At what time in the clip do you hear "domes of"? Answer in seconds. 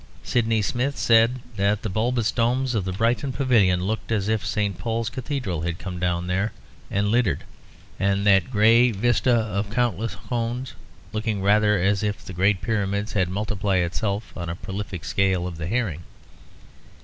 2.31-2.85